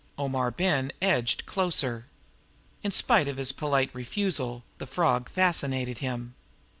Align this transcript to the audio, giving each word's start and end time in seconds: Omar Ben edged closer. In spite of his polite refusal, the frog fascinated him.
Omar 0.17 0.49
Ben 0.49 0.91
edged 0.99 1.45
closer. 1.45 2.07
In 2.81 2.91
spite 2.91 3.27
of 3.27 3.37
his 3.37 3.51
polite 3.51 3.91
refusal, 3.93 4.63
the 4.79 4.87
frog 4.87 5.29
fascinated 5.29 5.99
him. 5.99 6.33